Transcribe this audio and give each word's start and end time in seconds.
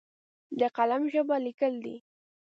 د 0.59 0.61
قلم 0.75 1.03
ژبه 1.13 1.35
لیکل 1.45 1.73
دي! 1.85 1.97